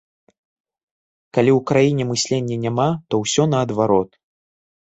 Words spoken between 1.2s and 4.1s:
Калі ў краіне мыслення няма, то ўсё наадварот.